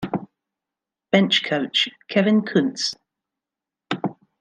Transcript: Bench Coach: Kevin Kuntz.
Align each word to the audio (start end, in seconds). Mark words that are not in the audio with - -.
Bench 1.11 1.43
Coach: 1.43 1.87
Kevin 2.07 2.41
Kuntz. 2.41 2.95